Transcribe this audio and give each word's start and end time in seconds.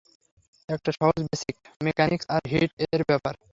এটা 0.69 0.91
সহজ 0.99 1.19
basic 1.27 1.55
mechanics 1.81 2.25
আর 2.35 2.43
হিট 2.51 2.71
এর 2.85 3.01
ব্যাপার। 3.09 3.33